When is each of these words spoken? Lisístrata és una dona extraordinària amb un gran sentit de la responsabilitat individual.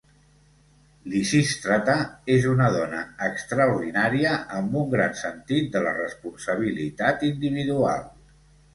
Lisístrata 1.11 1.97
és 2.37 2.47
una 2.53 2.71
dona 2.77 3.03
extraordinària 3.29 4.33
amb 4.63 4.81
un 4.83 4.91
gran 4.97 5.17
sentit 5.23 5.73
de 5.77 5.87
la 5.89 5.97
responsabilitat 6.03 7.31
individual. 7.33 8.15